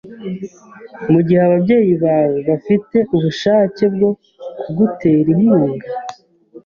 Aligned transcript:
mugihe 1.11 1.41
ababyeyi 1.47 1.93
bawe 2.03 2.37
bafite 2.49 2.97
ubushake 3.15 3.83
bwo 3.93 4.09
kugutera 4.59 5.27
inkunga? 5.35 5.87